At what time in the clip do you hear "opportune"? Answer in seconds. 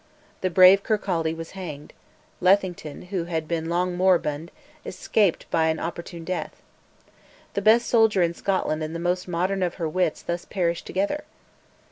5.79-6.23